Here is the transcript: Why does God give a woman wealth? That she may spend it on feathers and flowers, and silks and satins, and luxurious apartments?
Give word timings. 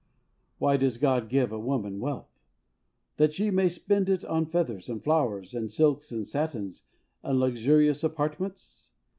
Why 0.57 0.77
does 0.77 0.97
God 0.97 1.29
give 1.29 1.51
a 1.51 1.59
woman 1.59 1.99
wealth? 1.99 2.31
That 3.17 3.35
she 3.35 3.51
may 3.51 3.69
spend 3.69 4.09
it 4.09 4.25
on 4.25 4.47
feathers 4.47 4.89
and 4.89 5.03
flowers, 5.03 5.53
and 5.53 5.71
silks 5.71 6.11
and 6.11 6.25
satins, 6.25 6.81
and 7.21 7.39
luxurious 7.39 8.03
apartments? 8.03 8.89